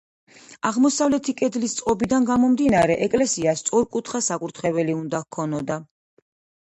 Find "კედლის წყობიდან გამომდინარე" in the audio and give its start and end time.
1.41-2.97